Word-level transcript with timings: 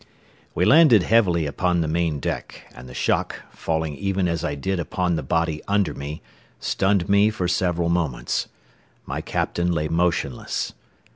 We 0.55 0.65
landed 0.65 1.03
heavily 1.03 1.45
upon 1.45 1.81
the 1.81 1.87
main 1.87 2.19
deck, 2.19 2.63
and 2.73 2.89
the 2.89 2.93
shock, 2.95 3.43
falling 3.51 3.93
even 3.97 4.27
as 4.27 4.43
I 4.43 4.55
did 4.55 4.79
upon 4.79 5.15
the 5.15 5.21
body 5.21 5.61
under 5.67 5.93
me, 5.93 6.23
stunned 6.59 7.07
me 7.07 7.29
for 7.29 7.47
several 7.47 7.87
moments. 7.89 8.47
My 9.05 9.21
captain 9.21 9.71
lay 9.71 9.89
motionless. 9.89 10.73